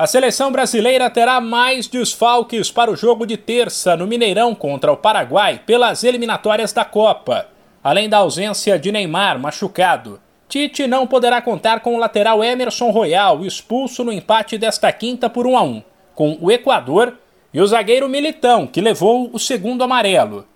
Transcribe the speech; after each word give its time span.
A 0.00 0.06
seleção 0.06 0.52
brasileira 0.52 1.10
terá 1.10 1.40
mais 1.40 1.88
desfalques 1.88 2.70
para 2.70 2.88
o 2.88 2.94
jogo 2.94 3.26
de 3.26 3.36
terça 3.36 3.96
no 3.96 4.06
Mineirão 4.06 4.54
contra 4.54 4.92
o 4.92 4.96
Paraguai 4.96 5.60
pelas 5.66 6.04
eliminatórias 6.04 6.72
da 6.72 6.84
Copa. 6.84 7.48
Além 7.82 8.08
da 8.08 8.18
ausência 8.18 8.78
de 8.78 8.92
Neymar 8.92 9.40
machucado, 9.40 10.20
Tite 10.48 10.86
não 10.86 11.04
poderá 11.04 11.42
contar 11.42 11.80
com 11.80 11.96
o 11.96 11.98
lateral 11.98 12.44
Emerson 12.44 12.90
Royal, 12.90 13.44
expulso 13.44 14.04
no 14.04 14.12
empate 14.12 14.56
desta 14.56 14.92
quinta 14.92 15.28
por 15.28 15.48
1 15.48 15.58
a 15.58 15.62
1, 15.62 15.82
com 16.14 16.38
o 16.40 16.48
Equador 16.48 17.14
e 17.52 17.60
o 17.60 17.66
zagueiro 17.66 18.08
Militão, 18.08 18.68
que 18.68 18.80
levou 18.80 19.28
o 19.32 19.38
segundo 19.38 19.82
amarelo. 19.82 20.46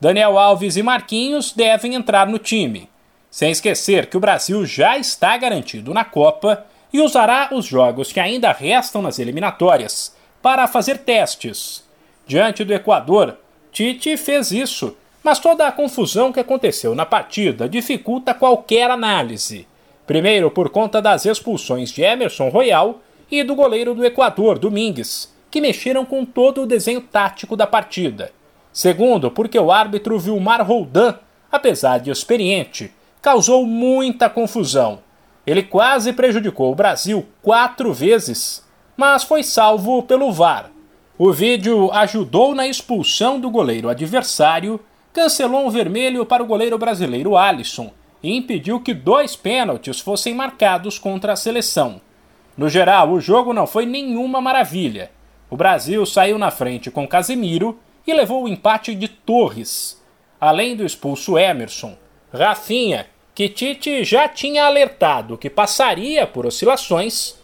Daniel 0.00 0.38
Alves 0.38 0.76
e 0.76 0.82
Marquinhos 0.82 1.50
devem 1.50 1.96
entrar 1.96 2.28
no 2.28 2.38
time. 2.38 2.88
Sem 3.28 3.50
esquecer 3.50 4.06
que 4.06 4.16
o 4.16 4.20
Brasil 4.20 4.64
já 4.64 4.96
está 4.96 5.36
garantido 5.36 5.92
na 5.92 6.04
Copa 6.04 6.66
e 6.92 7.00
usará 7.00 7.48
os 7.52 7.64
jogos 7.64 8.12
que 8.12 8.20
ainda 8.20 8.52
restam 8.52 9.00
nas 9.00 9.18
eliminatórias 9.18 10.14
para 10.42 10.66
fazer 10.66 10.98
testes. 10.98 11.84
Diante 12.26 12.64
do 12.64 12.74
Equador, 12.74 13.38
Tite 13.70 14.16
fez 14.16 14.52
isso, 14.52 14.96
mas 15.24 15.38
toda 15.38 15.66
a 15.66 15.72
confusão 15.72 16.32
que 16.32 16.40
aconteceu 16.40 16.94
na 16.94 17.06
partida 17.06 17.68
dificulta 17.68 18.34
qualquer 18.34 18.90
análise. 18.90 19.66
Primeiro, 20.06 20.50
por 20.50 20.68
conta 20.68 21.00
das 21.00 21.24
expulsões 21.24 21.90
de 21.90 22.02
Emerson 22.02 22.48
Royal 22.48 23.00
e 23.30 23.42
do 23.42 23.54
goleiro 23.54 23.94
do 23.94 24.04
Equador, 24.04 24.58
Domingues, 24.58 25.32
que 25.50 25.60
mexeram 25.60 26.04
com 26.04 26.24
todo 26.24 26.62
o 26.62 26.66
desenho 26.66 27.00
tático 27.00 27.56
da 27.56 27.66
partida. 27.66 28.32
Segundo, 28.72 29.30
porque 29.30 29.58
o 29.58 29.70
árbitro 29.70 30.18
Vilmar 30.18 30.66
Roldan, 30.66 31.14
apesar 31.50 31.98
de 31.98 32.10
experiente, 32.10 32.92
causou 33.20 33.64
muita 33.64 34.28
confusão 34.28 35.00
ele 35.46 35.62
quase 35.62 36.12
prejudicou 36.12 36.70
o 36.70 36.74
Brasil 36.74 37.26
quatro 37.42 37.92
vezes, 37.92 38.64
mas 38.96 39.24
foi 39.24 39.42
salvo 39.42 40.02
pelo 40.02 40.32
VAR. 40.32 40.70
O 41.18 41.32
vídeo 41.32 41.90
ajudou 41.92 42.54
na 42.54 42.66
expulsão 42.66 43.40
do 43.40 43.50
goleiro 43.50 43.88
adversário, 43.88 44.80
cancelou 45.12 45.66
um 45.66 45.70
vermelho 45.70 46.24
para 46.24 46.42
o 46.42 46.46
goleiro 46.46 46.78
brasileiro 46.78 47.36
Alisson 47.36 47.92
e 48.22 48.36
impediu 48.36 48.80
que 48.80 48.94
dois 48.94 49.34
pênaltis 49.34 50.00
fossem 50.00 50.34
marcados 50.34 50.98
contra 50.98 51.32
a 51.32 51.36
seleção. 51.36 52.00
No 52.56 52.68
geral, 52.68 53.10
o 53.10 53.20
jogo 53.20 53.52
não 53.52 53.66
foi 53.66 53.84
nenhuma 53.84 54.40
maravilha. 54.40 55.10
O 55.50 55.56
Brasil 55.56 56.04
saiu 56.06 56.38
na 56.38 56.50
frente 56.50 56.90
com 56.90 57.06
Casemiro 57.06 57.78
e 58.06 58.12
levou 58.12 58.44
o 58.44 58.48
empate 58.48 58.94
de 58.94 59.08
Torres. 59.08 60.00
Além 60.40 60.76
do 60.76 60.84
expulso 60.84 61.38
Emerson, 61.38 61.96
Rafinha 62.32 63.06
que 63.34 63.48
Tite 63.48 64.04
já 64.04 64.28
tinha 64.28 64.64
alertado 64.64 65.38
que 65.38 65.48
passaria 65.48 66.26
por 66.26 66.46
oscilações, 66.46 67.34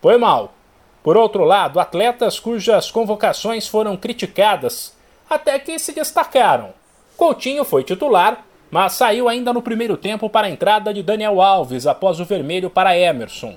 foi 0.00 0.16
mal. 0.16 0.54
Por 1.02 1.16
outro 1.16 1.44
lado, 1.44 1.78
atletas 1.78 2.40
cujas 2.40 2.90
convocações 2.90 3.66
foram 3.68 3.96
criticadas 3.96 4.96
até 5.28 5.58
que 5.58 5.78
se 5.78 5.92
destacaram. 5.92 6.72
Coutinho 7.16 7.64
foi 7.64 7.84
titular, 7.84 8.44
mas 8.70 8.94
saiu 8.94 9.28
ainda 9.28 9.52
no 9.52 9.62
primeiro 9.62 9.96
tempo 9.96 10.30
para 10.30 10.46
a 10.46 10.50
entrada 10.50 10.92
de 10.94 11.02
Daniel 11.02 11.40
Alves 11.40 11.86
após 11.86 12.20
o 12.20 12.24
vermelho 12.24 12.70
para 12.70 12.98
Emerson. 12.98 13.56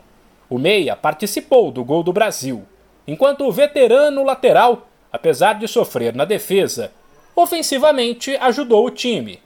O 0.49 0.59
Meia 0.59 0.95
participou 0.95 1.71
do 1.71 1.83
gol 1.83 2.03
do 2.03 2.13
Brasil, 2.13 2.63
enquanto 3.07 3.45
o 3.45 3.51
veterano 3.51 4.23
lateral, 4.23 4.87
apesar 5.11 5.53
de 5.53 5.67
sofrer 5.67 6.13
na 6.13 6.25
defesa, 6.25 6.91
ofensivamente 7.35 8.35
ajudou 8.37 8.85
o 8.85 8.91
time. 8.91 9.39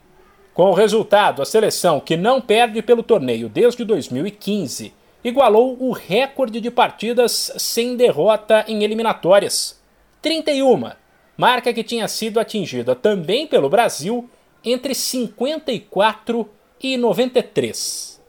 Com 0.61 0.69
o 0.69 0.75
resultado, 0.75 1.41
a 1.41 1.45
seleção, 1.45 1.99
que 1.99 2.15
não 2.15 2.39
perde 2.39 2.83
pelo 2.83 3.01
torneio 3.01 3.49
desde 3.49 3.83
2015, 3.83 4.93
igualou 5.23 5.75
o 5.79 5.91
recorde 5.91 6.61
de 6.61 6.69
partidas 6.69 7.51
sem 7.57 7.95
derrota 7.95 8.63
em 8.67 8.83
eliminatórias 8.83 9.81
31, 10.21 10.91
marca 11.35 11.73
que 11.73 11.83
tinha 11.83 12.07
sido 12.07 12.39
atingida 12.39 12.93
também 12.93 13.47
pelo 13.47 13.71
Brasil 13.71 14.29
entre 14.63 14.93
54 14.93 16.47
e 16.79 16.95
93. 16.95 18.21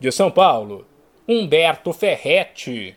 De 0.00 0.10
São 0.10 0.28
Paulo, 0.28 0.84
Humberto 1.28 1.92
Ferretti. 1.92 2.94